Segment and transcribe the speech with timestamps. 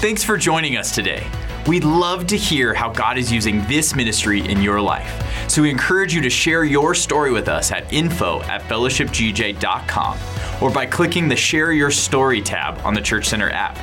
[0.00, 1.26] Thanks for joining us today.
[1.66, 5.50] We'd love to hear how God is using this ministry in your life.
[5.50, 10.18] So we encourage you to share your story with us at info at fellowshipgj.com
[10.62, 13.76] or by clicking the Share Your Story tab on the Church Center app.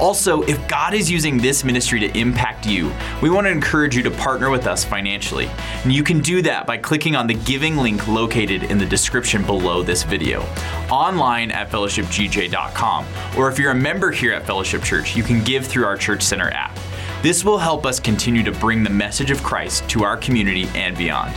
[0.00, 4.02] Also, if God is using this ministry to impact you, we want to encourage you
[4.02, 5.48] to partner with us financially.
[5.84, 9.44] And you can do that by clicking on the giving link located in the description
[9.44, 10.42] below this video,
[10.90, 15.66] online at fellowshipgj.com, or if you're a member here at Fellowship Church, you can give
[15.66, 16.78] through our Church Center app.
[17.22, 20.96] This will help us continue to bring the message of Christ to our community and
[20.96, 21.32] beyond.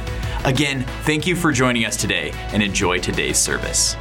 [0.45, 3.95] Again, thank you for joining us today and enjoy today's service.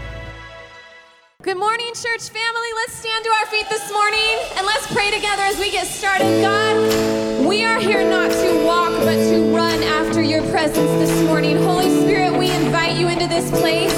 [1.45, 2.71] Good morning, church family.
[2.75, 6.41] Let's stand to our feet this morning and let's pray together as we get started.
[6.41, 11.59] God, we are here not to walk, but to run after your presence this morning.
[11.59, 13.93] Holy Spirit, we invite you into this place.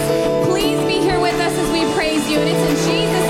[0.51, 2.41] Please be here with us as we praise you.
[2.41, 3.26] And it's in Jesus'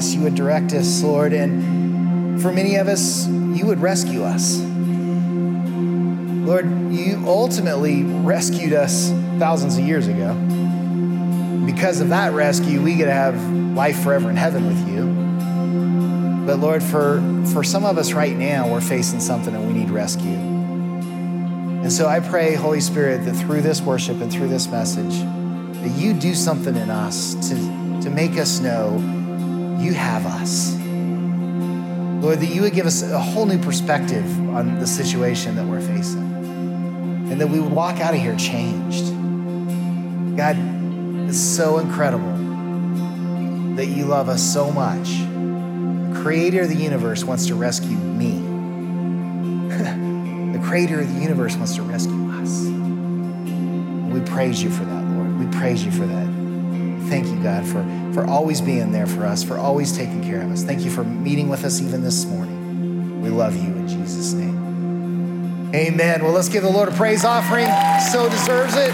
[0.00, 1.34] us, you would direct us, Lord.
[1.34, 4.56] And for many of us, you would rescue us.
[6.46, 10.32] Lord, you ultimately rescued us thousands of years ago.
[11.66, 16.46] Because of that rescue, we get to have life forever in heaven with you.
[16.46, 17.20] But Lord, for,
[17.52, 20.30] for some of us right now, we're facing something and we need rescue.
[20.30, 25.20] And so I pray, Holy Spirit, that through this worship and through this message,
[25.82, 27.54] that you do something in us to,
[28.00, 29.18] to make us know
[29.80, 30.76] you have us.
[32.22, 35.80] Lord, that you would give us a whole new perspective on the situation that we're
[35.80, 36.30] facing.
[37.30, 39.06] And that we would walk out of here changed.
[40.36, 40.56] God,
[41.28, 42.36] it's so incredible
[43.76, 45.08] that you love us so much.
[45.08, 48.32] The creator of the universe wants to rescue me.
[50.52, 52.64] the creator of the universe wants to rescue us.
[54.12, 55.38] We praise you for that, Lord.
[55.38, 56.26] We praise you for that.
[57.08, 60.50] Thank you, God, for, for always being there for us, for always taking care of
[60.50, 60.62] us.
[60.62, 63.22] Thank you for meeting with us even this morning.
[63.22, 65.70] We love you in Jesus' name.
[65.74, 66.24] Amen.
[66.24, 67.68] Well, let's give the Lord a praise offering.
[68.12, 68.92] So deserves it.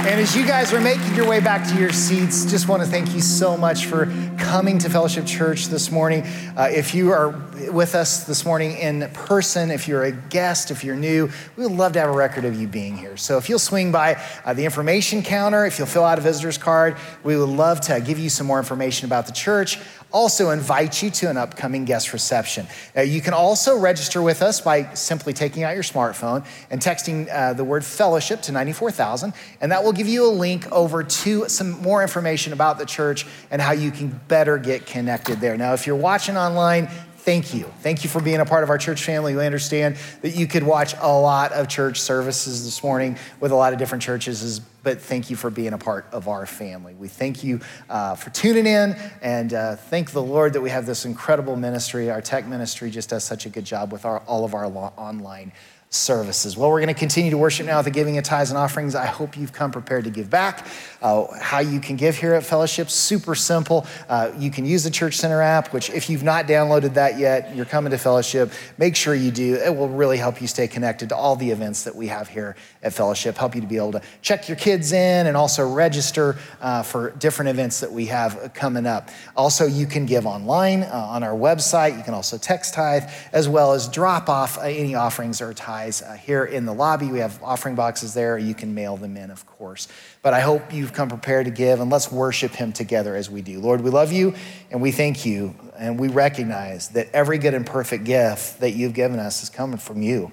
[0.00, 2.88] And as you guys are making your way back to your seats, just want to
[2.88, 4.06] thank you so much for
[4.50, 6.24] coming to Fellowship Church this morning.
[6.56, 7.28] Uh, if you are
[7.70, 11.76] with us this morning in person, if you're a guest, if you're new, we would
[11.76, 13.16] love to have a record of you being here.
[13.16, 16.58] So if you'll swing by uh, the information counter, if you'll fill out a visitor's
[16.58, 19.78] card, we would love to give you some more information about the church
[20.12, 22.66] also invite you to an upcoming guest reception.
[22.96, 27.28] Uh, you can also register with us by simply taking out your smartphone and texting
[27.32, 31.48] uh, the word fellowship to 94,000, and that will give you a link over to
[31.48, 35.56] some more information about the church and how you can better get connected there.
[35.56, 37.64] Now, if you're watching online, thank you.
[37.80, 39.34] Thank you for being a part of our church family.
[39.34, 43.56] We understand that you could watch a lot of church services this morning with a
[43.56, 46.94] lot of different churches, but thank you for being a part of our family.
[46.94, 50.86] We thank you uh, for tuning in and uh, thank the Lord that we have
[50.86, 52.10] this incredible ministry.
[52.10, 55.52] Our tech ministry just does such a good job with our, all of our online
[55.92, 56.56] services.
[56.56, 58.94] Well, we're going to continue to worship now with the giving of tithes and offerings.
[58.94, 60.64] I hope you've come prepared to give back.
[61.02, 63.84] Uh, how you can give here at Fellowship, super simple.
[64.08, 67.56] Uh, you can use the Church Center app, which if you've not downloaded that yet,
[67.56, 69.56] you're coming to Fellowship, make sure you do.
[69.56, 72.54] It will really help you stay connected to all the events that we have here
[72.84, 76.36] at Fellowship, help you to be able to check your kids in and also register
[76.60, 79.08] uh, for different events that we have coming up.
[79.36, 81.96] Also, you can give online uh, on our website.
[81.96, 86.02] You can also text tithe, as well as drop off uh, any offerings or tithes
[86.02, 87.06] uh, here in the lobby.
[87.06, 88.38] We have offering boxes there.
[88.38, 89.88] You can mail them in, of course.
[90.22, 93.42] But I hope you've come prepared to give, and let's worship Him together as we
[93.42, 93.60] do.
[93.60, 94.34] Lord, we love you,
[94.70, 98.94] and we thank you, and we recognize that every good and perfect gift that you've
[98.94, 100.32] given us is coming from you.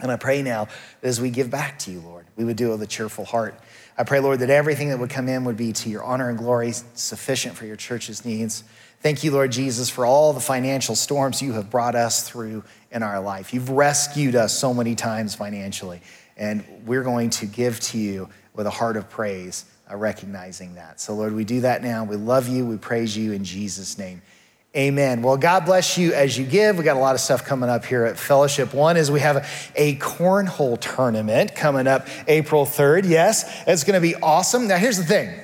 [0.00, 0.66] And I pray now
[1.00, 3.24] that as we give back to you, Lord, we would do it with a cheerful
[3.24, 3.58] heart.
[3.96, 6.36] I pray, Lord, that everything that would come in would be to your honor and
[6.36, 8.64] glory, sufficient for your church's needs.
[9.04, 13.02] Thank you, Lord Jesus, for all the financial storms you have brought us through in
[13.02, 13.52] our life.
[13.52, 16.00] You've rescued us so many times financially,
[16.38, 21.02] and we're going to give to you with a heart of praise, uh, recognizing that.
[21.02, 22.04] So, Lord, we do that now.
[22.04, 22.64] We love you.
[22.64, 24.22] We praise you in Jesus' name.
[24.74, 25.20] Amen.
[25.20, 26.78] Well, God bless you as you give.
[26.78, 28.72] We got a lot of stuff coming up here at Fellowship.
[28.72, 33.06] One is we have a, cornhole tournament coming up April 3rd.
[33.06, 34.66] Yes, it's going to be awesome.
[34.66, 35.38] Now, here's the thing.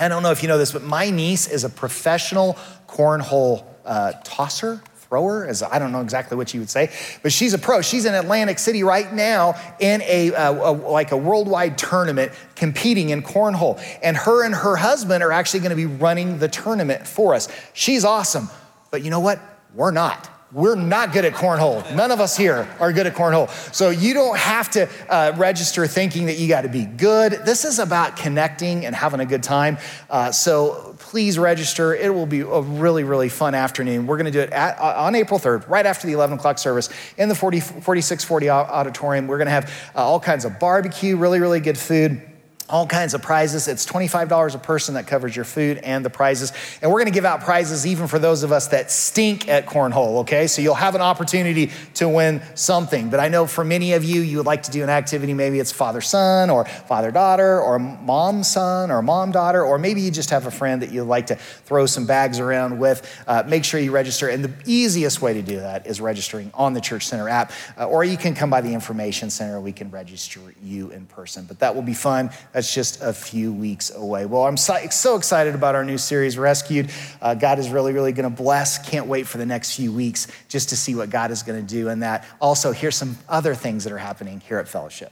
[0.00, 2.56] I don't know if you know this, but my niece is a professional
[2.90, 6.90] cornhole uh, tosser, thrower, as I don't know exactly what you would say,
[7.22, 7.82] but she's a pro.
[7.82, 13.10] She's in Atlantic City right now in a, uh, a like a worldwide tournament competing
[13.10, 17.06] in cornhole, and her and her husband are actually going to be running the tournament
[17.06, 17.48] for us.
[17.72, 18.48] She's awesome,
[18.90, 19.40] but you know what?
[19.74, 20.28] We're not.
[20.52, 21.94] We're not good at cornhole.
[21.94, 23.48] None of us here are good at cornhole.
[23.72, 27.32] So you don't have to uh, register thinking that you got to be good.
[27.44, 29.78] This is about connecting and having a good time.
[30.08, 31.94] Uh, so please register.
[31.94, 34.08] It will be a really, really fun afternoon.
[34.08, 36.58] We're going to do it at, uh, on April 3rd, right after the 11 o'clock
[36.58, 39.28] service in the 40, 4640 auditorium.
[39.28, 42.29] We're going to have uh, all kinds of barbecue, really, really good food
[42.70, 43.68] all kinds of prizes.
[43.68, 46.52] It's $25 a person that covers your food and the prizes.
[46.80, 49.66] And we're going to give out prizes even for those of us that stink at
[49.66, 50.46] cornhole, okay?
[50.46, 53.10] So you'll have an opportunity to win something.
[53.10, 55.34] But I know for many of you, you would like to do an activity.
[55.34, 60.00] Maybe it's father son or father daughter or mom son or mom daughter, or maybe
[60.00, 63.06] you just have a friend that you'd like to throw some bags around with.
[63.26, 64.28] Uh, make sure you register.
[64.28, 67.86] And the easiest way to do that is registering on the Church Center app, uh,
[67.86, 69.60] or you can come by the information center.
[69.60, 71.44] We can register you in person.
[71.46, 72.30] But that will be fun.
[72.60, 74.26] That's just a few weeks away.
[74.26, 76.90] Well, I'm so, so excited about our new series, Rescued.
[77.22, 78.86] Uh, God is really, really going to bless.
[78.86, 81.66] Can't wait for the next few weeks just to see what God is going to
[81.66, 82.26] do in that.
[82.38, 85.10] Also, here's some other things that are happening here at Fellowship.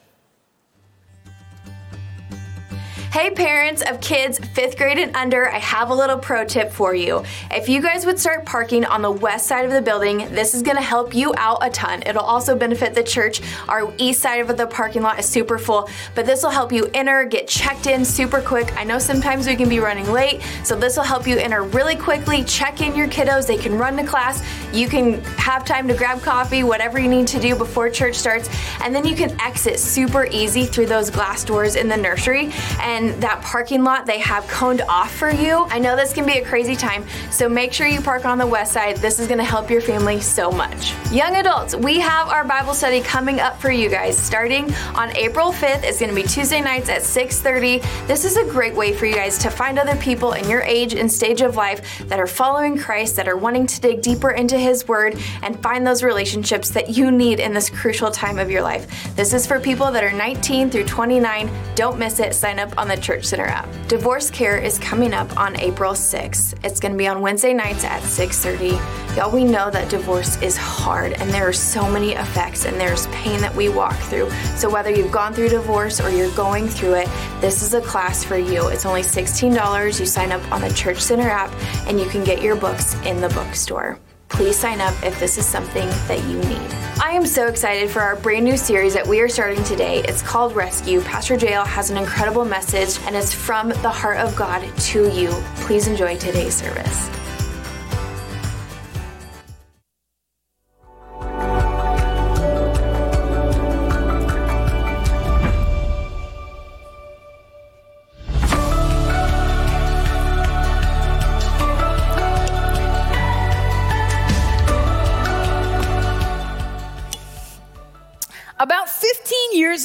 [3.19, 6.95] Hey, parents of kids fifth grade and under, I have a little pro tip for
[6.95, 7.25] you.
[7.51, 10.63] If you guys would start parking on the west side of the building, this is
[10.63, 12.05] gonna help you out a ton.
[12.07, 13.41] It'll also benefit the church.
[13.69, 16.89] Our east side of the parking lot is super full, but this will help you
[16.95, 18.73] enter, get checked in super quick.
[18.77, 21.97] I know sometimes we can be running late, so this will help you enter really
[21.97, 25.95] quickly, check in your kiddos, they can run to class, you can have time to
[25.95, 28.49] grab coffee, whatever you need to do before church starts,
[28.81, 32.53] and then you can exit super easy through those glass doors in the nursery.
[32.81, 35.67] And that parking lot they have coned off for you.
[35.71, 38.47] I know this can be a crazy time, so make sure you park on the
[38.47, 38.97] west side.
[38.97, 40.95] This is gonna help your family so much.
[41.13, 45.53] Young adults, we have our Bible study coming up for you guys starting on April
[45.53, 45.85] 5th.
[45.85, 47.83] It's gonna be Tuesday nights at 6:30.
[48.07, 50.95] This is a great way for you guys to find other people in your age
[50.95, 54.59] and stage of life that are following Christ, that are wanting to dig deeper into
[54.59, 58.63] his word and find those relationships that you need in this crucial time of your
[58.63, 59.15] life.
[59.15, 61.51] This is for people that are 19 through 29.
[61.75, 62.35] Don't miss it.
[62.35, 63.69] Sign up on the Church Center app.
[63.87, 66.55] Divorce Care is coming up on April 6th.
[66.65, 69.17] It's going to be on Wednesday nights at 6:30.
[69.17, 73.07] Y'all, we know that divorce is hard and there are so many effects and there's
[73.09, 74.31] pain that we walk through.
[74.57, 77.09] So whether you've gone through divorce or you're going through it,
[77.41, 78.69] this is a class for you.
[78.69, 80.01] It's only $16.
[80.01, 81.53] You sign up on the Church Center app
[81.87, 83.99] and you can get your books in the bookstore
[84.29, 86.71] please sign up if this is something that you need.
[87.03, 90.03] I am so excited for our brand new series that we are starting today.
[90.05, 91.01] It's called Rescue.
[91.01, 95.31] Pastor JL has an incredible message and it's from the heart of God to you.
[95.57, 97.09] Please enjoy today's service.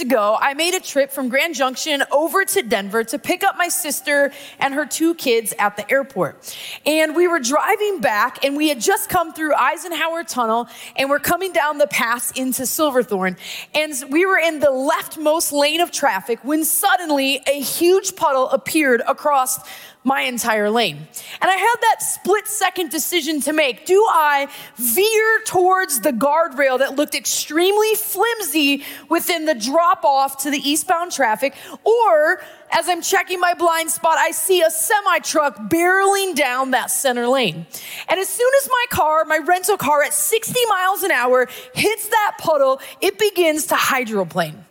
[0.03, 3.67] Ago, I made a trip from Grand Junction over to Denver to pick up my
[3.67, 6.55] sister and her two kids at the airport.
[6.85, 11.19] And we were driving back, and we had just come through Eisenhower Tunnel, and we're
[11.19, 13.35] coming down the pass into Silverthorne.
[13.73, 19.01] And we were in the leftmost lane of traffic when suddenly a huge puddle appeared
[19.07, 19.59] across
[20.05, 20.97] my entire lane.
[21.41, 23.85] And I had that split second decision to make.
[23.85, 30.51] Do I veer towards the guardrail that looked extremely flimsy within the drop off to
[30.51, 32.41] the eastbound traffic, or or
[32.73, 37.27] as I'm checking my blind spot, I see a semi truck barreling down that center
[37.27, 37.65] lane.
[38.09, 42.07] And as soon as my car, my rental car at 60 miles an hour hits
[42.09, 44.65] that puddle, it begins to hydroplane.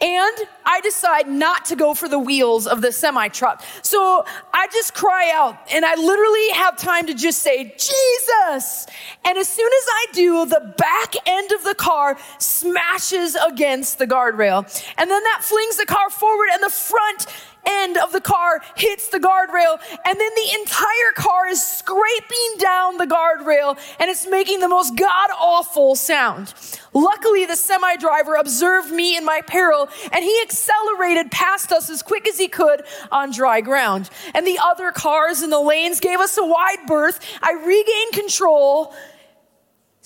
[0.00, 3.64] And I decide not to go for the wheels of the semi truck.
[3.82, 8.86] So I just cry out and I literally have time to just say, Jesus.
[9.24, 14.06] And as soon as I do, the back end of the car smashes against the
[14.06, 14.64] guardrail.
[14.98, 17.26] And then that flings the car forward and the front
[17.66, 22.98] end of the car hits the guardrail, and then the entire car is scraping down
[22.98, 26.52] the guardrail and it's making the most god awful sound.
[26.92, 32.02] Luckily, the semi driver observed me in my peril and he accelerated past us as
[32.02, 34.10] quick as he could on dry ground.
[34.34, 37.20] And the other cars in the lanes gave us a wide berth.
[37.42, 38.94] I regained control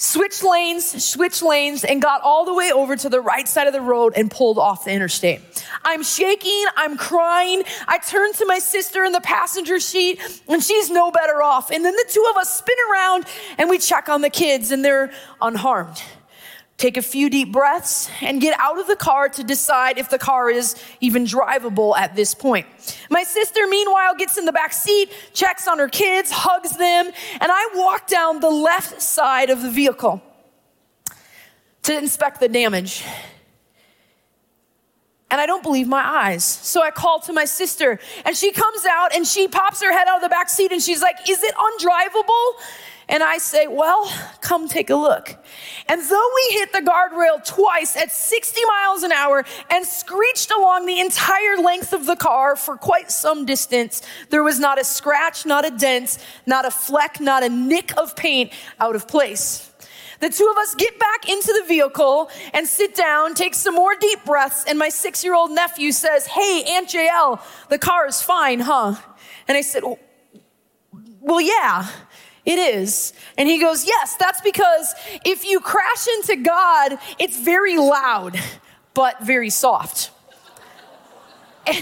[0.01, 3.75] switched lanes, switched lanes, and got all the way over to the right side of
[3.75, 5.41] the road and pulled off the interstate.
[5.85, 7.65] I'm shaking, I'm crying.
[7.87, 11.71] I turn to my sister in the passenger seat, and she's no better off.
[11.71, 13.27] And then the two of us spin around
[13.59, 16.03] and we check on the kids, and they're unharmed
[16.81, 20.19] take a few deep breaths, and get out of the car to decide if the
[20.19, 22.67] car is even drivable at this point.
[23.11, 27.53] My sister, meanwhile, gets in the back seat, checks on her kids, hugs them, and
[27.53, 30.23] I walk down the left side of the vehicle
[31.83, 33.05] to inspect the damage.
[35.31, 36.45] And I don't believe my eyes.
[36.45, 40.09] So I call to my sister, and she comes out and she pops her head
[40.09, 42.55] out of the back seat and she's like, Is it undrivable?
[43.11, 45.37] And I say, Well, come take a look.
[45.89, 50.87] And though we hit the guardrail twice at 60 miles an hour and screeched along
[50.87, 55.45] the entire length of the car for quite some distance, there was not a scratch,
[55.45, 59.71] not a dent, not a fleck, not a nick of paint out of place.
[60.21, 63.97] The two of us get back into the vehicle and sit down, take some more
[63.97, 68.23] deep breaths, and my six year old nephew says, Hey, Aunt JL, the car is
[68.23, 68.95] fine, huh?
[69.49, 69.83] And I said,
[70.93, 71.89] Well, yeah.
[72.51, 73.13] It is.
[73.39, 74.93] And he goes, Yes, that's because
[75.25, 78.37] if you crash into God, it's very loud,
[78.93, 80.11] but very soft.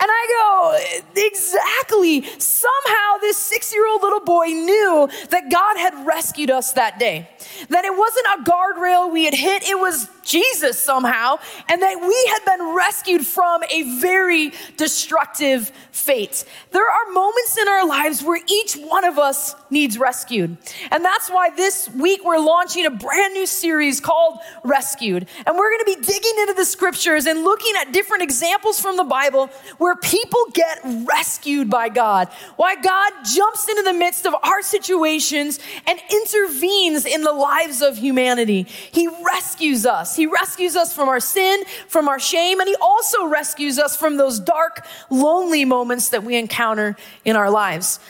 [0.00, 2.22] And I go, exactly.
[2.38, 7.28] Somehow this six year old little boy knew that God had rescued us that day.
[7.68, 12.30] That it wasn't a guardrail we had hit, it was Jesus somehow, and that we
[12.30, 16.44] had been rescued from a very destructive fate.
[16.70, 20.56] There are moments in our lives where each one of us needs rescued.
[20.90, 25.26] And that's why this week we're launching a brand new series called Rescued.
[25.46, 28.96] And we're going to be digging into the scriptures and looking at different examples from
[28.96, 32.28] the Bible where people get rescued by God.
[32.56, 37.96] Why God jumps into the midst of our situations and intervenes in the lives of
[37.96, 38.62] humanity.
[38.92, 40.14] He rescues us.
[40.14, 44.16] He rescues us from our sin, from our shame, and He also rescues us from
[44.16, 48.00] those dark, lonely moments that we encounter in our lives.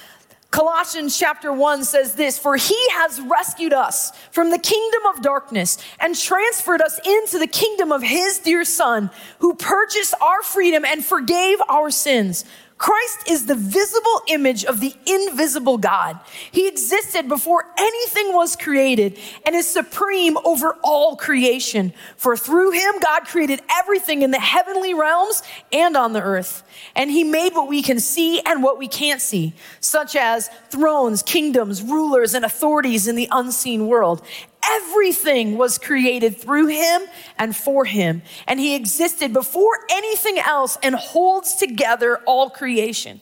[0.50, 5.76] Colossians chapter 1 says this For he has rescued us from the kingdom of darkness
[6.00, 11.04] and transferred us into the kingdom of his dear Son, who purchased our freedom and
[11.04, 12.44] forgave our sins.
[12.78, 16.18] Christ is the visible image of the invisible God.
[16.52, 21.92] He existed before anything was created and is supreme over all creation.
[22.16, 26.62] For through him, God created everything in the heavenly realms and on the earth.
[26.94, 31.24] And he made what we can see and what we can't see, such as thrones,
[31.24, 34.22] kingdoms, rulers, and authorities in the unseen world.
[34.62, 37.02] Everything was created through him
[37.38, 43.20] and for him, and he existed before anything else and holds together all creation.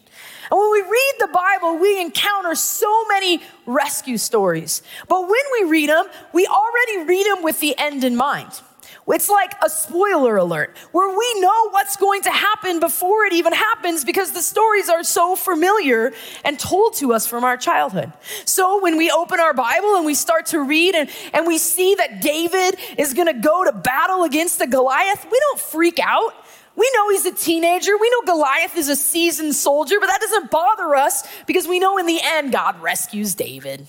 [0.50, 4.82] And when we read the Bible, we encounter so many rescue stories.
[5.08, 8.60] But when we read them, we already read them with the end in mind.
[9.08, 13.52] It's like a spoiler alert where we know what's going to happen before it even
[13.52, 16.12] happens because the stories are so familiar
[16.44, 18.12] and told to us from our childhood.
[18.44, 21.94] So when we open our Bible and we start to read and, and we see
[21.94, 26.34] that David is going to go to battle against the Goliath, we don't freak out.
[26.74, 27.96] We know he's a teenager.
[27.96, 31.96] We know Goliath is a seasoned soldier, but that doesn't bother us because we know
[31.96, 33.86] in the end God rescues David.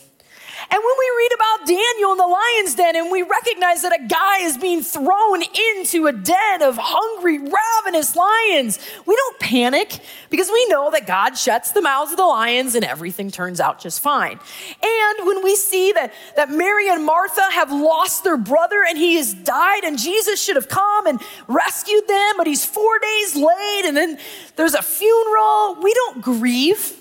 [0.70, 4.06] And when we read about Daniel in the lion's den and we recognize that a
[4.06, 9.98] guy is being thrown into a den of hungry, ravenous lions, we don't panic
[10.30, 13.80] because we know that God shuts the mouths of the lions and everything turns out
[13.80, 14.40] just fine.
[14.84, 19.16] And when we see that, that Mary and Martha have lost their brother and he
[19.16, 23.84] has died and Jesus should have come and rescued them, but he's four days late
[23.86, 24.20] and then
[24.58, 26.94] there's a funeral, we don't grieve.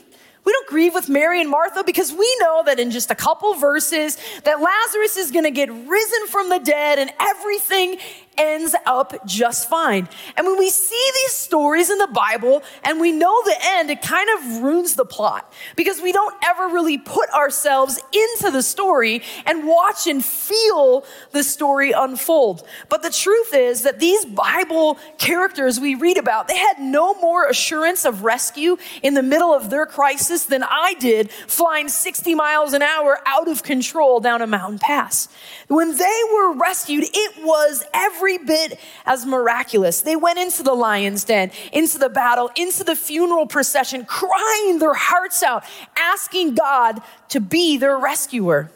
[0.47, 3.53] We don't grieve with Mary and Martha because we know that in just a couple
[3.55, 7.99] verses that Lazarus is going to get risen from the dead and everything
[8.39, 10.09] ends up just fine.
[10.37, 14.03] And when we see these stories in the Bible and we know the end, it
[14.03, 19.23] kind of ruins the plot because we don't ever really put ourselves into the story
[19.47, 22.67] and watch and feel the story unfold.
[22.89, 27.47] But the truth is that these Bible characters we read about, they had no more
[27.47, 32.75] assurance of rescue in the middle of their crisis than I did flying 60 miles
[32.75, 35.29] an hour out of control down a mountain pass.
[35.69, 40.03] When they were rescued, it was every bit as miraculous.
[40.03, 44.95] They went into the lion's den, into the battle, into the funeral procession, crying their
[44.95, 45.65] hearts out,
[45.97, 48.71] asking God to be their rescuer.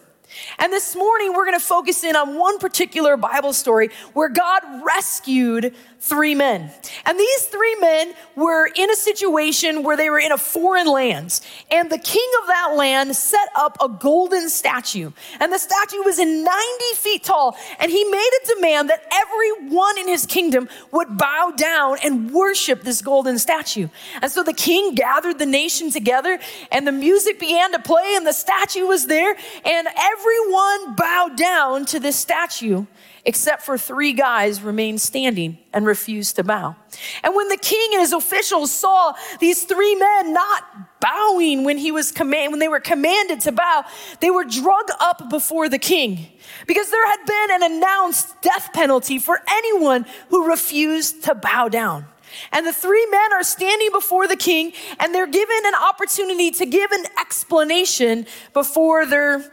[0.59, 4.63] And this morning, we're going to focus in on one particular Bible story where God
[4.85, 6.71] rescued three men.
[7.05, 11.41] And these three men were in a situation where they were in a foreign land.
[11.71, 15.13] And the king of that land set up a golden statue.
[15.39, 16.55] And the statue was in 90
[16.97, 17.55] feet tall.
[17.79, 22.83] And he made a demand that everyone in his kingdom would bow down and worship
[22.83, 23.89] this golden statue.
[24.23, 26.39] And so the king gathered the nation together
[26.73, 29.37] and the music began to play and the statue was there.
[29.67, 32.87] And everyone bowed down to this statue
[33.31, 36.75] except for three guys remained standing and refused to bow.
[37.23, 40.65] And when the king and his officials saw these three men not
[41.01, 43.85] bowing when he was command when they were commanded to bow,
[44.19, 46.27] they were drug up before the king
[46.67, 52.07] because there had been an announced death penalty for anyone who refused to bow down.
[52.51, 56.67] And the three men are standing before the king and they're given an opportunity to
[56.67, 59.45] give an explanation before their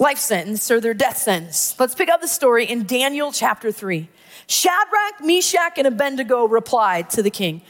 [0.00, 1.76] life sentence or their death sentence.
[1.78, 4.08] Let's pick up the story in Daniel chapter 3.
[4.46, 7.60] Shadrach, Meshach, and Abednego replied to the king,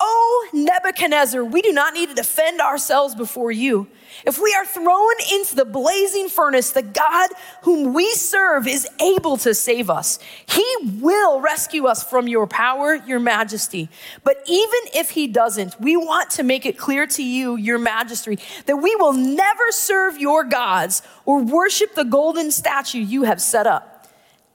[0.00, 3.86] O Nebuchadnezzar, we do not need to defend ourselves before you.
[4.26, 7.30] If we are thrown into the blazing furnace, the God
[7.62, 10.18] whom we serve is able to save us.
[10.46, 10.66] He
[11.00, 13.90] will rescue us from your power, your majesty.
[14.24, 18.38] But even if he doesn't, we want to make it clear to you, your majesty,
[18.66, 23.66] that we will never serve your gods or worship the golden statue you have set
[23.66, 23.99] up.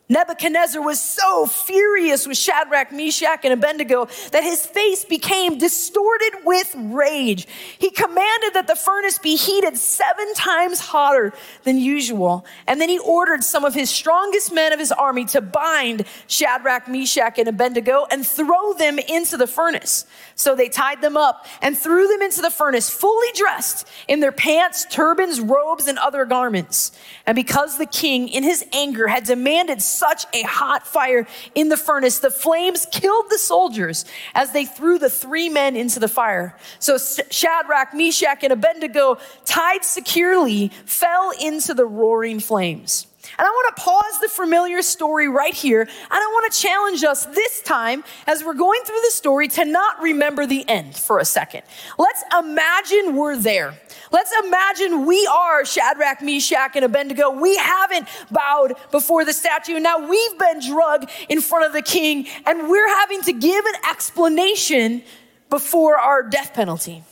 [0.07, 6.75] Nebuchadnezzar was so furious with Shadrach, Meshach, and Abednego that his face became distorted with
[6.77, 7.47] rage.
[7.79, 12.45] He commanded that the furnace be heated seven times hotter than usual.
[12.67, 16.87] And then he ordered some of his strongest men of his army to bind Shadrach,
[16.87, 20.05] Meshach, and Abednego and throw them into the furnace.
[20.37, 24.33] So they tied them up and threw them into the furnace, fully dressed in their
[24.33, 26.91] pants, turbans, robes, and other garments.
[27.25, 31.77] And because the king, in his anger, had demanded such a hot fire in the
[31.77, 36.57] furnace, the flames killed the soldiers as they threw the three men into the fire.
[36.79, 43.07] So Shadrach, Meshach, and Abednego, tied securely, fell into the roaring flames.
[43.37, 45.81] And I want to pause the familiar story right here.
[45.81, 49.65] And I want to challenge us this time as we're going through the story to
[49.65, 51.63] not remember the end for a second.
[51.97, 53.75] Let's imagine we're there.
[54.11, 57.31] Let's imagine we are Shadrach, Meshach, and Abednego.
[57.31, 59.79] We haven't bowed before the statue.
[59.79, 63.75] Now we've been drugged in front of the king, and we're having to give an
[63.89, 65.03] explanation
[65.49, 67.03] before our death penalty.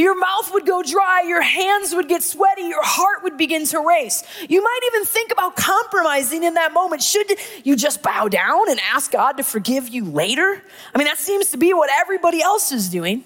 [0.00, 3.80] Your mouth would go dry, your hands would get sweaty, your heart would begin to
[3.80, 4.24] race.
[4.48, 7.02] You might even think about compromising in that moment.
[7.02, 7.30] Should
[7.64, 10.62] you just bow down and ask God to forgive you later?
[10.94, 13.24] I mean, that seems to be what everybody else is doing.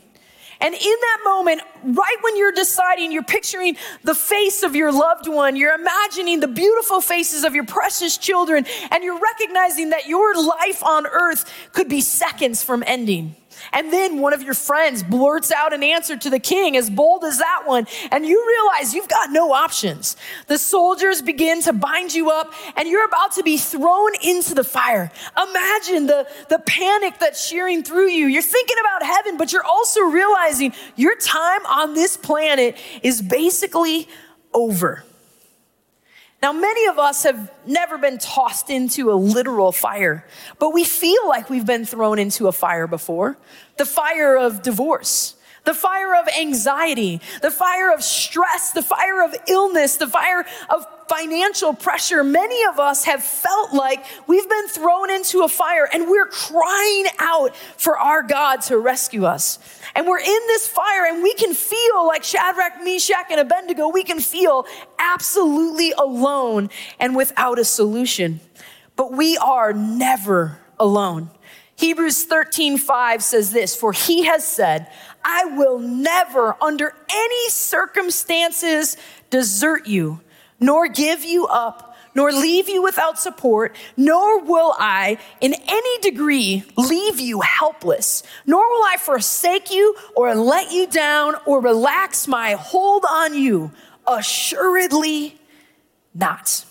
[0.61, 5.29] And in that moment, right when you're deciding, you're picturing the face of your loved
[5.29, 10.35] one, you're imagining the beautiful faces of your precious children, and you're recognizing that your
[10.35, 13.37] life on earth could be seconds from ending.
[13.73, 17.25] And then one of your friends blurts out an answer to the king as bold
[17.25, 20.17] as that one, and you realize you've got no options.
[20.47, 24.65] The soldiers begin to bind you up, and you're about to be thrown into the
[24.65, 25.11] fire.
[25.37, 28.27] Imagine the, the panic that's shearing through you.
[28.27, 34.09] You're thinking about heaven, but you're also realizing your time on this planet is basically
[34.53, 35.05] over.
[36.45, 40.27] Now, many of us have never been tossed into a literal fire,
[40.59, 43.39] but we feel like we've been thrown into a fire before.
[43.79, 49.35] The fire of divorce, the fire of anxiety, the fire of stress, the fire of
[49.49, 52.23] illness, the fire of financial pressure.
[52.25, 57.07] Many of us have felt like we've been thrown into a fire and we're crying
[57.19, 59.59] out for our God to rescue us.
[59.95, 64.05] And we're in this fire and we can feel like Shadrach, Meshach, and Abednego, we
[64.05, 64.67] can feel
[64.99, 68.41] absolutely alone and without a solution.
[68.97, 71.31] But we are never alone.
[71.77, 74.87] Hebrews 13, 5 says this, for he has said,
[75.25, 78.97] I will never, under any circumstances,
[79.31, 80.21] desert you,
[80.61, 86.65] nor give you up nor leave you without support, nor will I in any degree
[86.77, 92.53] leave you helpless, nor will I forsake you or let you down or relax my
[92.53, 93.73] hold on you.
[94.07, 95.41] Assuredly
[96.15, 96.65] not.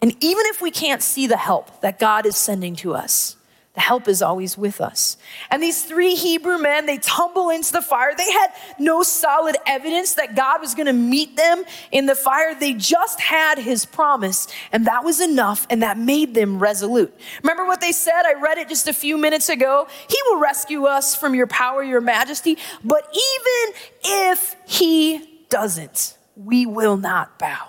[0.00, 3.36] And even if we can't see the help that God is sending to us,
[3.74, 5.16] the help is always with us.
[5.50, 8.12] And these three Hebrew men, they tumble into the fire.
[8.14, 8.48] They had
[8.78, 12.54] no solid evidence that God was going to meet them in the fire.
[12.54, 17.18] They just had his promise, and that was enough, and that made them resolute.
[17.42, 18.24] Remember what they said?
[18.26, 19.88] I read it just a few minutes ago.
[20.06, 22.58] He will rescue us from your power, your majesty.
[22.84, 27.68] But even if he doesn't, we will not bow.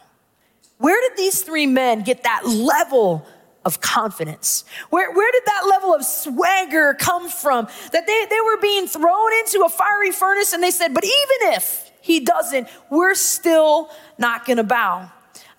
[0.80, 3.26] Where did these three men get that level
[3.66, 4.66] of confidence?
[4.90, 7.68] Where, where did that level of swagger come from?
[7.92, 11.54] That they, they were being thrown into a fiery furnace and they said, but even
[11.54, 15.10] if he doesn't, we're still not gonna bow.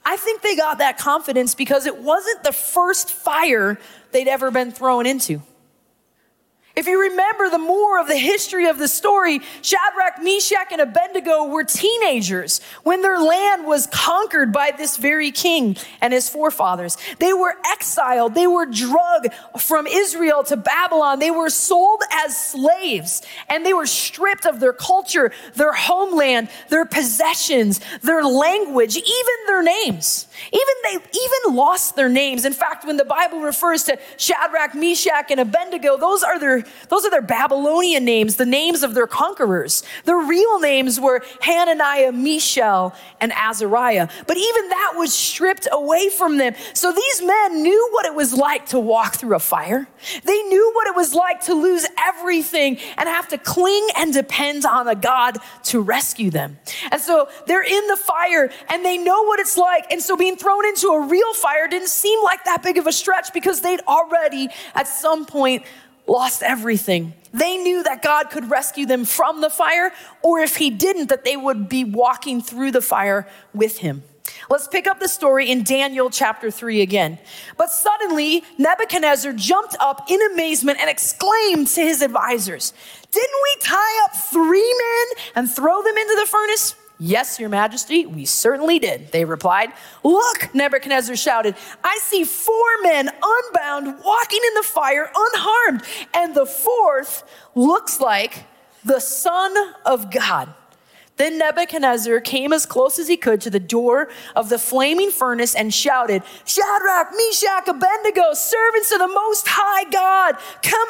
[0.05, 3.79] I think they got that confidence because it wasn't the first fire
[4.13, 5.41] they'd ever been thrown into.
[6.77, 11.45] If you remember the more of the history of the story, Shadrach, Meshach, and Abednego
[11.45, 16.97] were teenagers when their land was conquered by this very king and his forefathers.
[17.21, 18.35] They were exiled.
[18.35, 19.29] They were drugged
[19.61, 21.21] from Israel to Babylon.
[21.21, 26.85] They were sold as slaves and they were stripped of their culture, their homeland, their
[26.85, 30.27] possessions, their language, even their names.
[30.53, 32.45] Even they even lost their names.
[32.45, 37.05] In fact, when the Bible refers to Shadrach, Meshach, and Abednego, those are their those
[37.05, 39.83] are their Babylonian names, the names of their conquerors.
[40.05, 44.09] Their real names were Hananiah, Mishael, and Azariah.
[44.27, 46.55] But even that was stripped away from them.
[46.73, 49.87] So these men knew what it was like to walk through a fire.
[50.25, 54.65] They knew what it was like to lose everything and have to cling and depend
[54.65, 56.59] on a God to rescue them.
[56.91, 59.91] And so they're in the fire and they know what it's like.
[59.91, 62.93] And so being thrown into a real fire didn't seem like that big of a
[62.93, 65.63] stretch because they'd already at some point
[66.07, 67.13] lost everything.
[67.35, 71.27] They knew that God could rescue them from the fire, or if He didn't, that
[71.27, 74.03] they would be walking through the fire with Him.
[74.49, 77.19] Let's pick up the story in Daniel chapter 3 again.
[77.59, 82.73] But suddenly, Nebuchadnezzar jumped up in amazement and exclaimed to his advisors,
[83.11, 86.77] Didn't we tie up three men and throw them into the furnace?
[86.99, 89.73] Yes, your majesty, we certainly did, they replied.
[90.05, 95.83] Look, Nebuchadnezzar shouted, I see four men unbound walking in the fire unharmed,
[96.15, 97.25] and the fourth
[97.57, 98.45] looks like
[98.85, 100.55] the Son of God.
[101.17, 105.55] Then Nebuchadnezzar came as close as he could to the door of the flaming furnace
[105.55, 110.89] and shouted, Shadrach, Meshach, Abednego, servants of the Most High God, come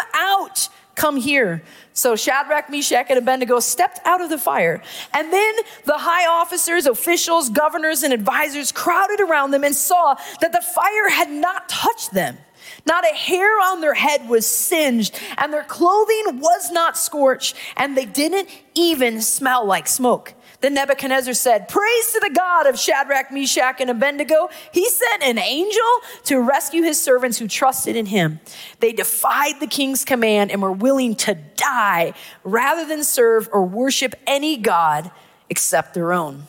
[1.04, 1.62] come here.
[1.92, 4.82] So Shadrach, Meshach, and Abednego stepped out of the fire.
[5.12, 10.52] And then the high officers, officials, governors, and advisors crowded around them and saw that
[10.52, 12.38] the fire had not touched them.
[12.86, 17.98] Not a hair on their head was singed, and their clothing was not scorched, and
[17.98, 20.32] they didn't even smell like smoke.
[20.64, 24.48] Then Nebuchadnezzar said, Praise to the God of Shadrach, Meshach, and Abednego.
[24.72, 25.82] He sent an angel
[26.22, 28.40] to rescue his servants who trusted in him.
[28.80, 34.14] They defied the king's command and were willing to die rather than serve or worship
[34.26, 35.10] any God
[35.50, 36.44] except their own.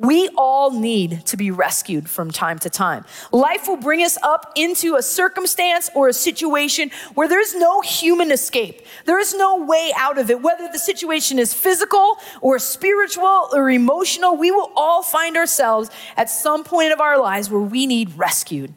[0.00, 3.04] We all need to be rescued from time to time.
[3.32, 8.30] Life will bring us up into a circumstance or a situation where there's no human
[8.30, 8.80] escape.
[9.04, 10.40] There is no way out of it.
[10.40, 16.30] Whether the situation is physical or spiritual or emotional, we will all find ourselves at
[16.30, 18.72] some point of our lives where we need rescued.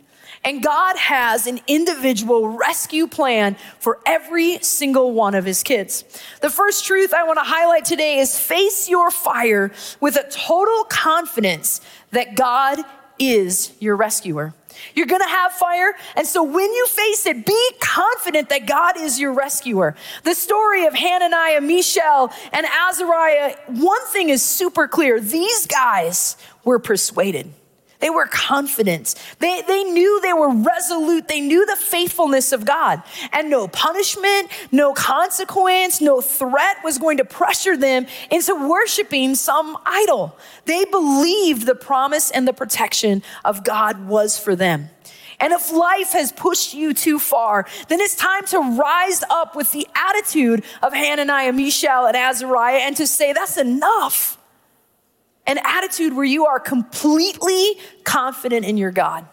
[0.45, 6.03] And God has an individual rescue plan for every single one of his kids.
[6.41, 9.71] The first truth I want to highlight today is face your fire
[10.01, 11.79] with a total confidence
[12.11, 12.79] that God
[13.17, 14.53] is your rescuer.
[14.95, 19.19] You're gonna have fire, and so when you face it, be confident that God is
[19.19, 19.95] your rescuer.
[20.23, 26.79] The story of Hananiah, Mishael, and Azariah, one thing is super clear these guys were
[26.79, 27.53] persuaded.
[28.03, 29.15] They were confident.
[29.39, 31.29] They, they knew they were resolute.
[31.29, 33.01] They knew the faithfulness of God.
[33.31, 39.77] And no punishment, no consequence, no threat was going to pressure them into worshiping some
[39.85, 40.37] idol.
[40.65, 44.89] They believed the promise and the protection of God was for them.
[45.39, 49.71] And if life has pushed you too far, then it's time to rise up with
[49.71, 54.37] the attitude of Hananiah, Mishael, and Azariah and to say, that's enough
[55.45, 59.27] an attitude where you are completely confident in your God.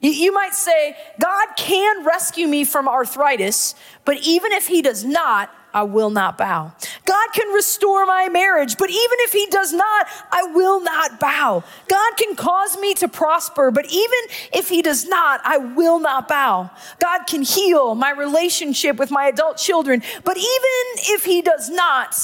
[0.00, 3.74] You, might say, God can rescue me from arthritis,
[4.04, 6.72] but even if He does not, I will not bow.
[7.06, 11.64] God can restore my marriage, but even if He does not, I will not bow.
[11.88, 14.18] God can cause me to prosper, but even
[14.52, 16.70] if He does not, I will not bow.
[17.00, 22.14] God can heal my relationship with my adult children, but even if He does not,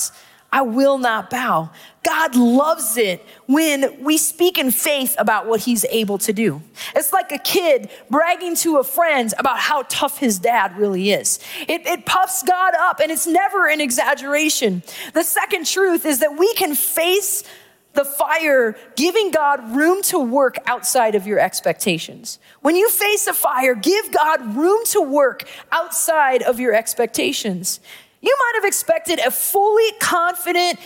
[0.53, 1.71] I will not bow.
[2.03, 6.63] God loves it when we speak in faith about what he's able to do.
[6.97, 11.39] It's like a kid bragging to a friend about how tough his dad really is.
[11.69, 14.83] It, it puffs God up and it's never an exaggeration.
[15.13, 17.45] The second truth is that we can face
[17.93, 22.39] the fire, giving God room to work outside of your expectations.
[22.61, 27.81] When you face a fire, give God room to work outside of your expectations.
[28.21, 30.79] You might have expected a fully confident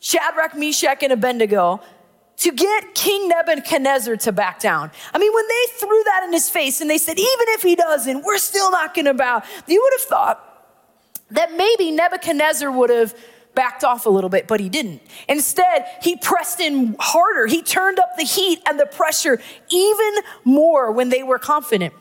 [0.00, 1.80] Shadrach, Meshach, and Abednego
[2.38, 4.90] to get King Nebuchadnezzar to back down.
[5.14, 7.74] I mean, when they threw that in his face and they said, even if he
[7.74, 10.42] doesn't, we're still not going to bow, you would have thought
[11.30, 13.14] that maybe Nebuchadnezzar would have
[13.54, 15.00] backed off a little bit, but he didn't.
[15.28, 17.46] Instead, he pressed in harder.
[17.46, 19.40] He turned up the heat and the pressure
[19.70, 20.14] even
[20.44, 21.94] more when they were confident.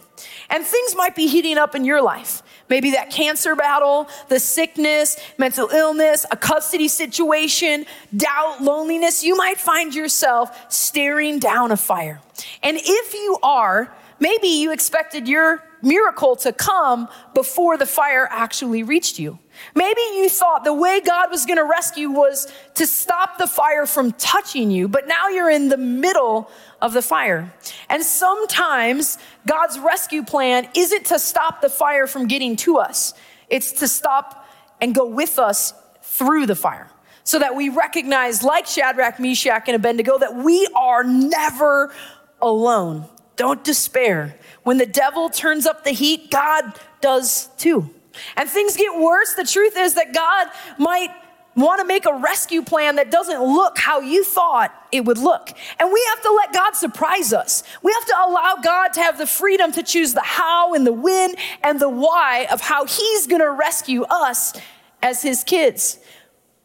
[0.50, 2.44] And things might be heating up in your life.
[2.70, 7.86] Maybe that cancer battle, the sickness, mental illness, a custody situation,
[8.16, 9.24] doubt, loneliness.
[9.24, 12.22] You might find yourself staring down a fire.
[12.64, 18.82] And if you are, maybe you expected your miracle to come before the fire actually
[18.82, 19.38] reached you.
[19.74, 23.86] Maybe you thought the way God was going to rescue was to stop the fire
[23.86, 26.50] from touching you, but now you're in the middle
[26.82, 27.54] of the fire.
[27.90, 33.14] And sometimes God's rescue plan isn't to stop the fire from getting to us,
[33.50, 34.48] it's to stop
[34.82, 36.90] and go with us through the fire.
[37.24, 41.92] So that we recognize, like Shadrach, Meshach, and Abednego, that we are never
[42.40, 43.06] alone.
[43.36, 44.38] Don't despair.
[44.62, 47.95] When the devil turns up the heat, God does too.
[48.38, 49.34] And things get worse.
[49.34, 50.48] The truth is that God
[50.78, 51.10] might
[51.56, 55.52] want to make a rescue plan that doesn't look how you thought it would look.
[55.80, 57.64] And we have to let God surprise us.
[57.82, 60.94] We have to allow God to have the freedom to choose the how and the
[60.94, 64.54] when and the why of how He's going to rescue us
[65.02, 66.00] as His kids.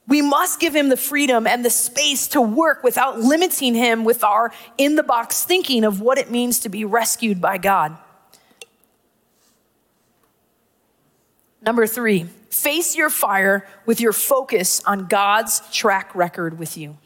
[0.09, 4.25] We must give him the freedom and the space to work without limiting him with
[4.25, 7.97] our in the box thinking of what it means to be rescued by God.
[11.63, 16.97] Number three, face your fire with your focus on God's track record with you.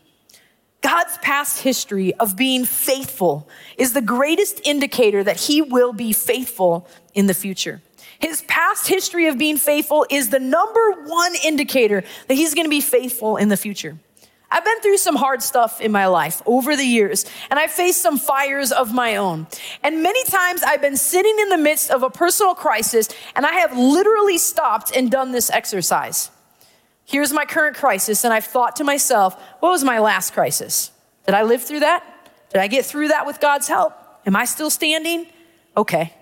[0.80, 3.48] God's past history of being faithful
[3.78, 7.80] is the greatest indicator that he will be faithful in the future.
[8.18, 12.70] His past history of being faithful is the number one indicator that he's going to
[12.70, 13.98] be faithful in the future.
[14.54, 18.00] I've been through some hard stuff in my life over the years, and I've faced
[18.00, 19.48] some fires of my own.
[19.82, 23.54] And many times I've been sitting in the midst of a personal crisis, and I
[23.54, 26.30] have literally stopped and done this exercise.
[27.04, 30.92] Here's my current crisis, and I've thought to myself, what was my last crisis?
[31.26, 32.04] Did I live through that?
[32.52, 33.92] Did I get through that with God's help?
[34.24, 35.26] Am I still standing?
[35.76, 36.14] Okay.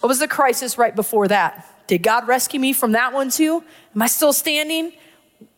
[0.00, 1.66] What was the crisis right before that?
[1.86, 3.64] Did God rescue me from that one too?
[3.94, 4.92] Am I still standing?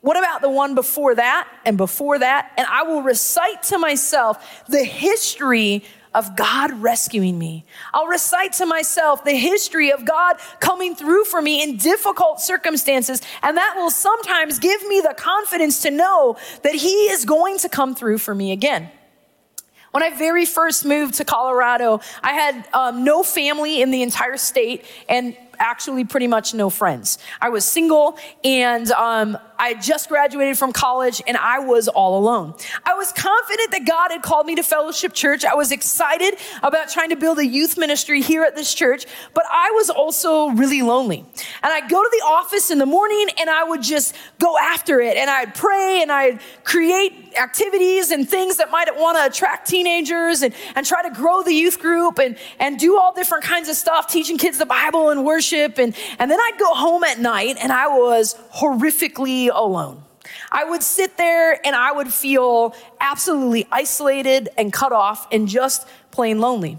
[0.01, 2.53] What about the one before that and before that?
[2.57, 7.65] And I will recite to myself the history of God rescuing me.
[7.95, 13.23] I'll recite to myself the history of God coming through for me in difficult circumstances.
[13.43, 17.69] And that will sometimes give me the confidence to know that He is going to
[17.69, 18.91] come through for me again.
[19.93, 24.39] When I very first moved to Colorado, I had um, no family in the entire
[24.39, 27.19] state and actually pretty much no friends.
[27.41, 32.19] I was single and um, I had just graduated from college and I was all
[32.19, 32.55] alone.
[32.85, 35.45] I was confident that God had called me to Fellowship Church.
[35.45, 36.35] I was excited
[36.65, 40.49] about trying to build a youth ministry here at this church, but I was also
[40.49, 41.25] really lonely.
[41.63, 45.01] And I'd go to the office in the morning and I would just go after
[45.01, 49.69] it and I'd pray and I'd create activities and things that might want to attract
[49.69, 53.69] teenagers and, and try to grow the youth group and, and do all different kinds
[53.69, 55.79] of stuff, teaching kids the Bible and worship.
[55.79, 60.03] And, and then I'd go home at night and I was horrifically alone.
[60.51, 65.87] I would sit there and I would feel absolutely isolated and cut off and just
[66.11, 66.79] plain lonely.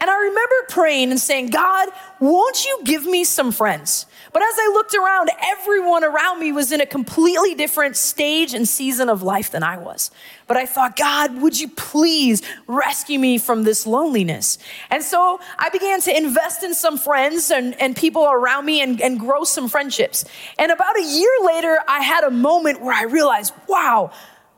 [0.00, 4.06] And I remember praying and saying, God, won't you give me some friends?
[4.32, 8.68] But as I looked around, everyone around me was in a completely different stage and
[8.68, 10.10] season of life than I was.
[10.46, 14.58] But I thought, God, would you please rescue me from this loneliness?
[14.90, 19.00] And so I began to invest in some friends and, and people around me and,
[19.00, 20.24] and grow some friendships.
[20.58, 24.12] And about a year later, I had a moment where I realized, wow,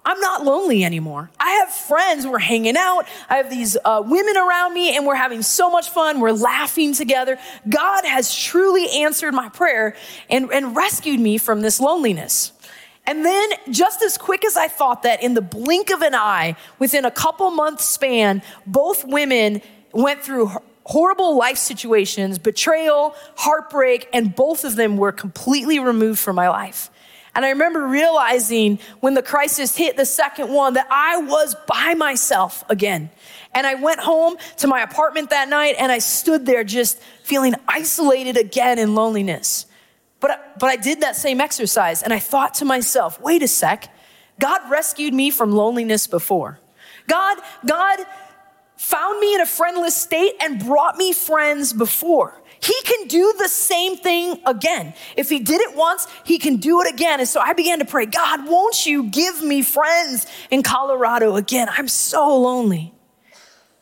[0.05, 1.31] I'm not lonely anymore.
[1.39, 2.27] I have friends.
[2.27, 3.05] We're hanging out.
[3.31, 6.19] I have these uh, women around me, and we're having so much fun.
[6.21, 7.39] We're laughing together.
[7.69, 9.95] God has truly answered my prayer
[10.29, 12.53] and, and rescued me from this loneliness.
[13.07, 16.57] And then, just as quick as I thought that, in the blink of an eye,
[16.79, 19.61] within a couple months span, both women
[19.93, 20.51] went through
[20.85, 26.91] horrible life situations, betrayal, heartbreak, and both of them were completely removed from my life.
[27.35, 31.95] And I remember realizing when the crisis hit the second one that I was by
[31.95, 33.11] myself again.
[33.55, 37.55] And I went home to my apartment that night and I stood there just feeling
[37.67, 39.67] isolated again in loneliness.
[40.21, 43.93] But, but I did that same exercise and I thought to myself, wait a sec,
[44.39, 46.59] God rescued me from loneliness before.
[47.09, 47.99] God, God
[48.77, 52.42] found me in a friendless state and brought me friends before.
[52.63, 54.95] He can do the same thing again.
[55.17, 57.19] If he did it once, he can do it again.
[57.19, 61.69] And so I began to pray, God, won't you give me friends in Colorado again?
[61.69, 62.95] I'm so lonely.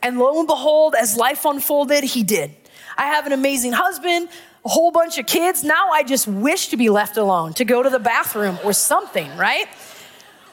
[0.03, 2.57] And lo and behold, as life unfolded, he did.
[2.97, 4.31] I have an amazing husband,
[4.65, 5.63] a whole bunch of kids.
[5.63, 9.37] Now I just wish to be left alone, to go to the bathroom or something,
[9.37, 9.67] right?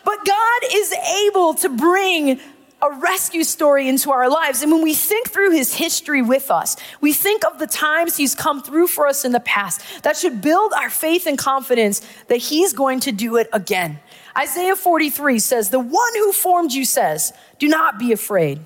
[0.03, 0.93] But God is
[1.27, 2.41] able to bring
[2.81, 4.61] a rescue story into our lives.
[4.61, 8.35] And when we think through his history with us, we think of the times he's
[8.35, 9.81] come through for us in the past.
[10.03, 13.99] That should build our faith and confidence that he's going to do it again.
[14.37, 18.59] Isaiah 43 says, The one who formed you says, Do not be afraid.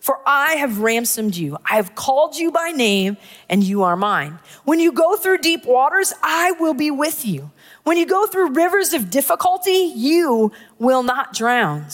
[0.00, 1.58] For I have ransomed you.
[1.68, 3.16] I have called you by name,
[3.48, 4.38] and you are mine.
[4.64, 7.50] When you go through deep waters, I will be with you.
[7.82, 11.86] When you go through rivers of difficulty, you will not drown.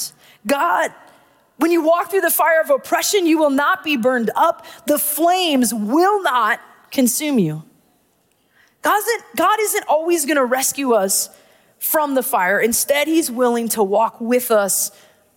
[0.46, 0.92] God
[1.56, 4.66] when you walk through the fire of oppression, you will not be burned up.
[4.86, 7.62] The flames will not consume you.
[8.82, 11.30] God isn't, God isn't always going to rescue us
[11.78, 12.60] from the fire.
[12.60, 14.90] Instead, He's willing to walk with us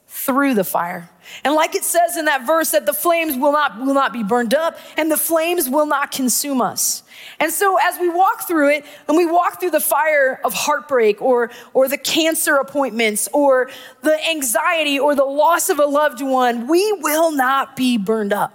[0.07, 1.09] through the fire.
[1.44, 4.24] And like it says in that verse that the flames will not, will not be
[4.24, 7.04] burned up and the flames will not consume us.
[7.40, 11.22] And so as we walk through it and we walk through the fire of heartbreak
[11.22, 13.70] or, or the cancer appointments or
[14.02, 18.54] the anxiety or the loss of a loved one, we will not be burned up.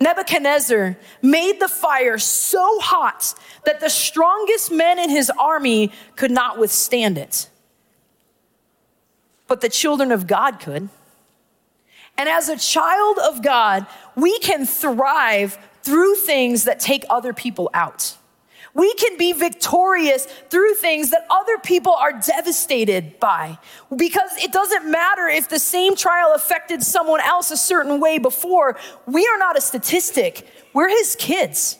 [0.00, 3.34] Nebuchadnezzar made the fire so hot
[3.64, 7.48] that the strongest men in his army could not withstand it.
[9.46, 10.88] but the children of God could.
[12.22, 17.68] And as a child of God, we can thrive through things that take other people
[17.74, 18.16] out.
[18.74, 23.58] We can be victorious through things that other people are devastated by.
[23.96, 28.78] Because it doesn't matter if the same trial affected someone else a certain way before.
[29.04, 31.76] We are not a statistic, we're his kids.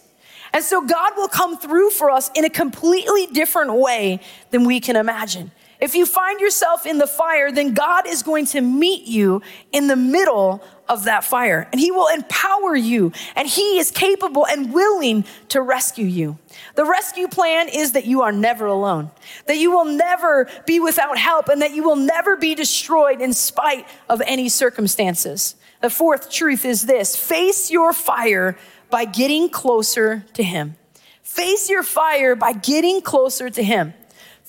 [0.53, 4.19] And so God will come through for us in a completely different way
[4.51, 5.53] than we can imagine.
[5.83, 9.89] If you find yourself in the fire, then God is going to meet you in
[9.89, 14.73] the middle of that fire and he will empower you and he is capable and
[14.73, 16.39] willing to rescue you.
[16.77, 19.11] The rescue plan is that you are never alone,
[19.47, 23.33] that you will never be without help and that you will never be destroyed in
[23.33, 25.57] spite of any circumstances.
[25.81, 28.57] The fourth truth is this face your fire
[28.89, 30.77] by getting closer to him.
[31.25, 33.95] Face your fire by getting closer to him.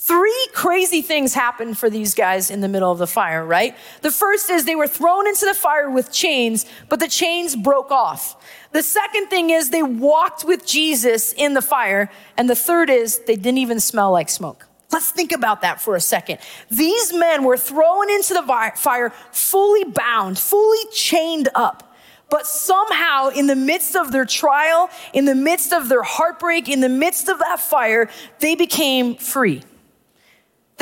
[0.05, 3.73] Three crazy things happened for these guys in the middle of the fire, right?
[4.01, 7.89] The first is they were thrown into the fire with chains, but the chains broke
[7.89, 8.35] off.
[8.73, 12.11] The second thing is they walked with Jesus in the fire.
[12.35, 14.67] And the third is they didn't even smell like smoke.
[14.91, 16.39] Let's think about that for a second.
[16.69, 18.43] These men were thrown into the
[18.75, 21.95] fire fully bound, fully chained up.
[22.29, 26.81] But somehow, in the midst of their trial, in the midst of their heartbreak, in
[26.81, 28.09] the midst of that fire,
[28.41, 29.63] they became free.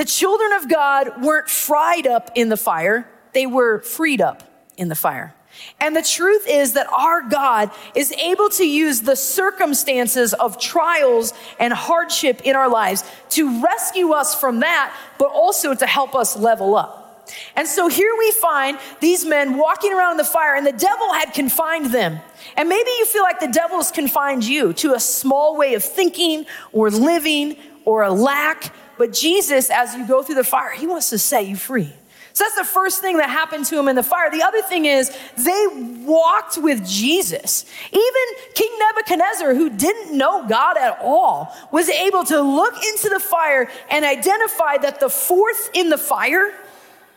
[0.01, 4.41] The children of God weren't fried up in the fire, they were freed up
[4.75, 5.35] in the fire.
[5.79, 11.35] And the truth is that our God is able to use the circumstances of trials
[11.59, 16.35] and hardship in our lives to rescue us from that, but also to help us
[16.35, 17.31] level up.
[17.55, 21.13] And so here we find these men walking around in the fire, and the devil
[21.13, 22.19] had confined them.
[22.57, 25.83] And maybe you feel like the devil has confined you to a small way of
[25.83, 30.87] thinking or living or a lack but Jesus, as you go through the fire, he
[30.87, 31.93] wants to set you free.
[32.33, 34.31] So that's the first thing that happened to him in the fire.
[34.31, 35.67] The other thing is they
[36.05, 37.65] walked with Jesus.
[37.91, 43.19] Even King Nebuchadnezzar, who didn't know God at all, was able to look into the
[43.19, 46.53] fire and identify that the fourth in the fire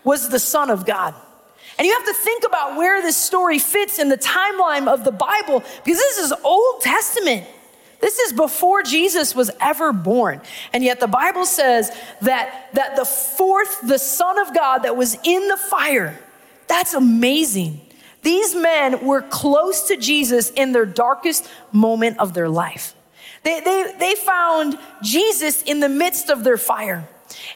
[0.03, 1.15] was the Son of God.
[1.79, 5.13] And you have to think about where this story fits in the timeline of the
[5.13, 7.47] Bible because this is Old Testament.
[8.05, 10.43] This is before Jesus was ever born.
[10.75, 11.91] And yet the Bible says
[12.21, 16.19] that, that the fourth, the Son of God that was in the fire,
[16.67, 17.81] that's amazing.
[18.21, 22.95] These men were close to Jesus in their darkest moment of their life.
[23.43, 27.09] They, they, they found Jesus in the midst of their fire.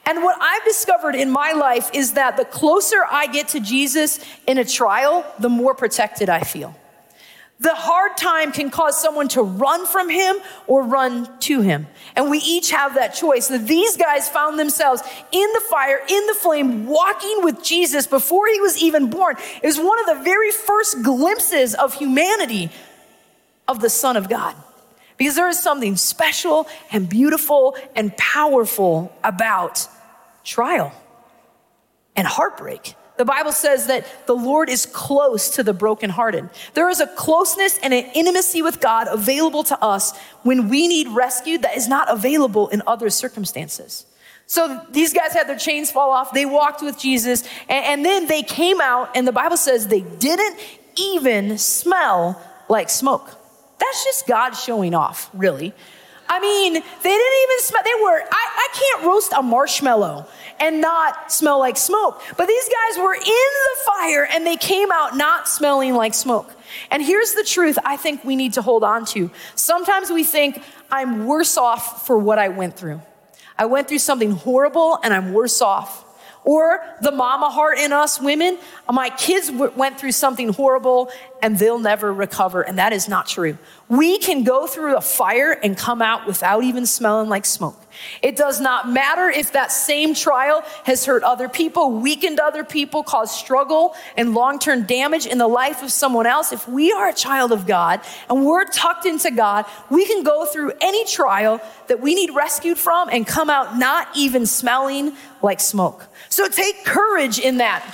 [0.07, 4.19] And what I've discovered in my life is that the closer I get to Jesus
[4.47, 6.75] in a trial, the more protected I feel.
[7.61, 10.37] The hard time can cause someone to run from him
[10.69, 11.89] or run to him.
[12.15, 13.49] And we each have that choice.
[13.49, 15.03] These guys found themselves
[15.33, 19.37] in the fire, in the flame, walking with Jesus before he was even born.
[19.61, 22.71] It was one of the very first glimpses of humanity
[23.67, 24.55] of the Son of God.
[25.17, 29.89] Because there is something special and beautiful and powerful about
[30.45, 30.93] trial
[32.15, 32.95] and heartbreak.
[33.19, 36.49] The Bible says that the Lord is close to the brokenhearted.
[36.75, 41.09] There is a closeness and an intimacy with God available to us when we need
[41.09, 44.07] rescue that is not available in other circumstances.
[44.47, 46.33] So these guys had their chains fall off.
[46.33, 50.01] They walked with Jesus and, and then they came out and the Bible says they
[50.01, 50.57] didn't
[50.97, 53.29] even smell like smoke.
[53.79, 55.75] That's just God showing off, really.
[56.29, 60.27] I mean, they didn't even smell, they were, I, I can't roast a marshmallow
[60.61, 62.23] and not smell like smoke.
[62.37, 66.55] But these guys were in the fire and they came out not smelling like smoke.
[66.91, 69.31] And here's the truth I think we need to hold on to.
[69.55, 73.01] Sometimes we think, I'm worse off for what I went through.
[73.59, 76.05] I went through something horrible and I'm worse off.
[76.49, 78.57] Or the mama heart in us women,
[78.91, 81.11] my kids w- went through something horrible
[81.43, 82.63] and they'll never recover.
[82.63, 83.59] And that is not true.
[83.91, 87.79] We can go through a fire and come out without even smelling like smoke.
[88.23, 93.03] It does not matter if that same trial has hurt other people, weakened other people,
[93.03, 96.53] caused struggle and long term damage in the life of someone else.
[96.53, 100.45] If we are a child of God and we're tucked into God, we can go
[100.47, 105.61] through any trial that we need rescued from and come out not even smelling like
[105.61, 106.07] smoke.
[106.29, 107.85] So take courage in that.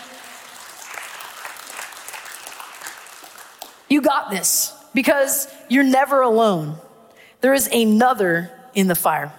[3.88, 6.76] You got this because you're never alone.
[7.40, 9.32] There is another in the fire.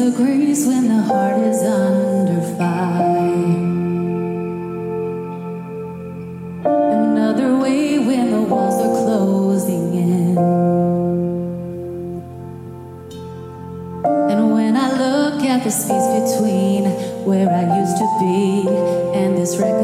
[0.00, 3.56] a grace when the heart is under fire.
[6.64, 10.38] Another way when the walls are closing in.
[14.30, 16.84] And when I look at the space between
[17.24, 18.68] where I used to be
[19.18, 19.77] and this record.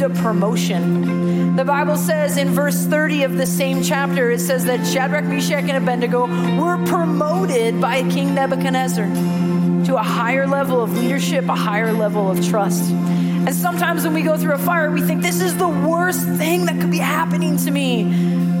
[0.00, 1.56] Received a promotion.
[1.56, 5.64] The Bible says in verse 30 of the same chapter, it says that Shadrach, Meshach,
[5.64, 6.26] and Abednego
[6.60, 12.30] were promoted by King Nebuchadnezzar to to a higher level of leadership, a higher level
[12.30, 12.90] of trust.
[12.90, 16.66] And sometimes when we go through a fire, we think this is the worst thing
[16.66, 18.04] that could be happening to me.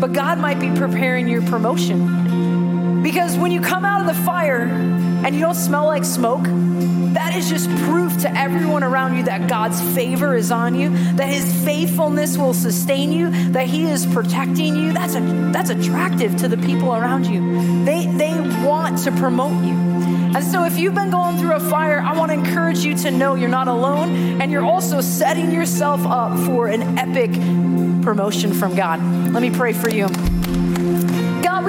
[0.00, 3.02] But God might be preparing your promotion.
[3.02, 4.62] Because when you come out of the fire
[5.24, 6.44] and you don't smell like smoke,
[7.20, 11.28] that is just proof to everyone around you that God's favor is on you, that
[11.28, 14.94] his faithfulness will sustain you, that he is protecting you.
[14.94, 15.20] That's a,
[15.52, 17.84] that's attractive to the people around you.
[17.84, 18.32] They they
[18.64, 19.74] want to promote you.
[20.34, 23.10] And so if you've been going through a fire, I want to encourage you to
[23.10, 27.32] know you're not alone and you're also setting yourself up for an epic
[28.02, 28.98] promotion from God.
[29.30, 30.08] Let me pray for you.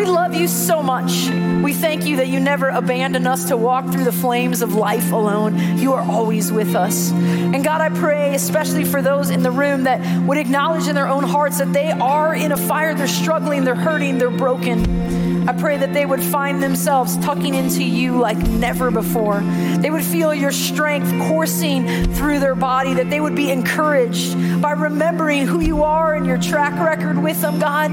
[0.02, 1.30] We love you so much.
[1.64, 5.12] We thank you that you never abandon us to walk through the flames of life
[5.12, 5.78] alone.
[5.78, 7.12] You are always with us.
[7.12, 11.08] And God, I pray, especially for those in the room that would acknowledge in their
[11.08, 15.47] own hearts that they are in a fire, they're struggling, they're hurting, they're broken.
[15.47, 19.41] I pray that they would find themselves tucking into you like never before.
[19.41, 24.72] They would feel your strength coursing through their body, that they would be encouraged by
[24.72, 27.91] remembering who you are and your track record with them, God.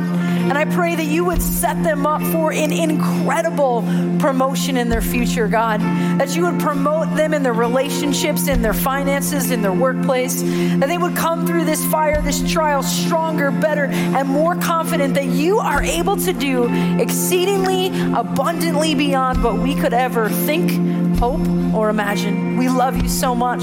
[0.49, 3.83] And I pray that you would set them up for an incredible
[4.19, 5.81] promotion in their future, God.
[6.19, 10.43] That you would promote them in their relationships, in their finances, in their workplace.
[10.43, 15.27] That they would come through this fire, this trial, stronger, better, and more confident that
[15.27, 16.67] you are able to do
[16.99, 22.57] exceedingly abundantly beyond what we could ever think, hope, or imagine.
[22.57, 23.63] We love you so much.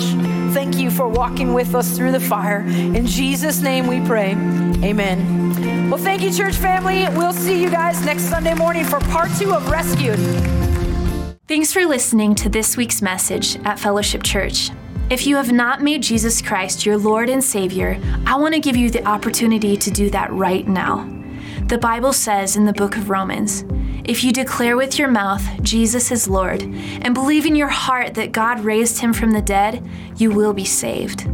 [0.54, 2.60] Thank you for walking with us through the fire.
[2.60, 4.32] In Jesus' name we pray.
[4.84, 5.90] Amen.
[5.90, 7.08] Well, thank you, church family.
[7.18, 10.20] We'll see you guys next Sunday morning for part two of Rescued.
[11.48, 14.72] Thanks for listening to this week's message at Fellowship Church.
[15.12, 18.76] If you have not made Jesus Christ your Lord and Savior, I want to give
[18.76, 21.08] you the opportunity to do that right now.
[21.68, 23.64] The Bible says in the book of Romans
[24.08, 28.32] if you declare with your mouth Jesus is Lord and believe in your heart that
[28.32, 29.88] God raised him from the dead,
[30.18, 31.28] you will be saved.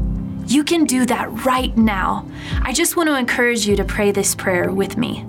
[0.47, 2.27] You can do that right now.
[2.61, 5.25] I just want to encourage you to pray this prayer with me.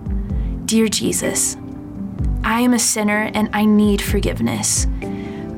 [0.65, 1.57] Dear Jesus,
[2.45, 4.87] I am a sinner and I need forgiveness.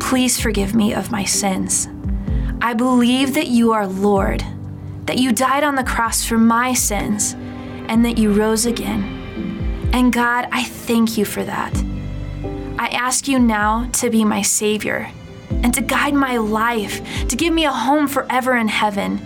[0.01, 1.89] Please forgive me of my sins.
[2.61, 4.45] I believe that you are Lord,
[5.07, 7.35] that you died on the cross for my sins,
[7.89, 9.24] and that you rose again.
[9.95, 11.73] And God, I thank you for that.
[12.81, 15.09] I ask you now to be my Savior
[15.63, 19.21] and to guide my life, to give me a home forever in heaven.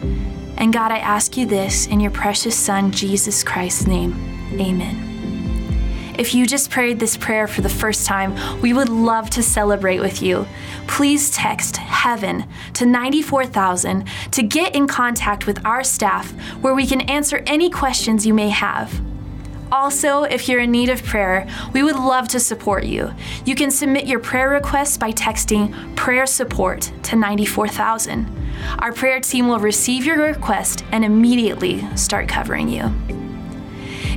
[0.59, 4.13] And God, I ask you this in your precious Son, Jesus Christ's name.
[4.61, 6.15] Amen.
[6.19, 10.01] If you just prayed this prayer for the first time, we would love to celebrate
[10.01, 10.47] with you.
[10.87, 12.45] Please text heaven
[12.75, 18.27] to 94,000 to get in contact with our staff where we can answer any questions
[18.27, 19.01] you may have.
[19.71, 23.13] Also, if you're in need of prayer, we would love to support you.
[23.45, 28.27] You can submit your prayer requests by texting prayer support to 94,000.
[28.79, 33.28] Our prayer team will receive your request and immediately start covering you.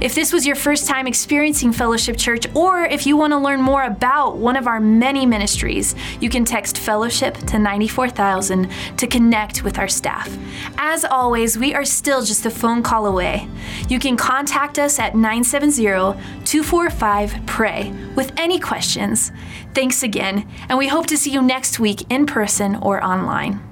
[0.01, 3.61] If this was your first time experiencing Fellowship Church, or if you want to learn
[3.61, 9.63] more about one of our many ministries, you can text Fellowship to 94,000 to connect
[9.63, 10.35] with our staff.
[10.79, 13.47] As always, we are still just a phone call away.
[13.89, 15.83] You can contact us at 970
[16.45, 19.31] 245 PRAY with any questions.
[19.75, 23.70] Thanks again, and we hope to see you next week in person or online.